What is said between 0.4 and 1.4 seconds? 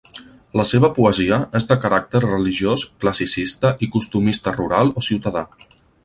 La seva poesia